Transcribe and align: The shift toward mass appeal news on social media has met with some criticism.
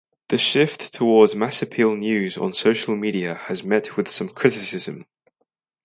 The 0.29 0.39
shift 0.39 0.95
toward 0.95 1.35
mass 1.35 1.61
appeal 1.61 1.95
news 1.95 2.35
on 2.35 2.53
social 2.53 2.95
media 2.95 3.35
has 3.35 3.63
met 3.63 3.97
with 3.97 4.09
some 4.09 4.29
criticism. 4.29 5.05